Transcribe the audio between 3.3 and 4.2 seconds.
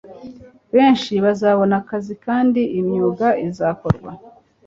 izakorwa